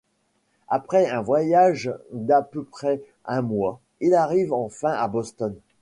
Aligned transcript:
Après 0.67 1.07
un 1.11 1.21
voyage 1.21 1.93
d’à 2.11 2.41
peu 2.41 2.63
près 2.63 3.03
un 3.25 3.43
mois, 3.43 3.79
il 3.99 4.15
arrive 4.15 4.51
enfin 4.51 4.93
à 4.93 5.07
Boston. 5.07 5.55